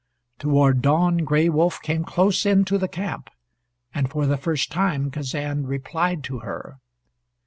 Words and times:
Toward 0.39 0.81
dawn 0.81 1.17
Gray 1.19 1.47
Wolf 1.47 1.79
came 1.83 2.03
close 2.05 2.43
in 2.43 2.65
to 2.65 2.79
the 2.79 2.87
camp, 2.87 3.29
and 3.93 4.09
for 4.09 4.25
the 4.25 4.35
first 4.35 4.71
time 4.71 5.11
Kazan 5.11 5.67
replied 5.67 6.23
to 6.23 6.39
her. 6.39 6.79